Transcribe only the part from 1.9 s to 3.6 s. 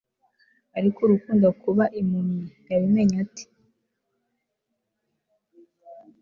impumyi, yabimenya ate